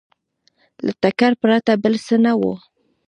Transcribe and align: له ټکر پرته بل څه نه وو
له 0.85 0.91
ټکر 1.01 1.31
پرته 1.41 1.71
بل 1.83 1.93
څه 2.05 2.15
نه 2.25 2.33
وو 2.39 2.53